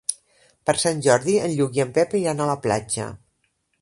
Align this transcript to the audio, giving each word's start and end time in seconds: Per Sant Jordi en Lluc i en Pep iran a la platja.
Per 0.69 0.73
Sant 0.83 1.03
Jordi 1.07 1.35
en 1.49 1.53
Lluc 1.59 1.77
i 1.81 1.83
en 1.85 1.91
Pep 1.99 2.17
iran 2.21 2.43
a 2.43 2.49
la 2.53 2.57
platja. 2.65 3.11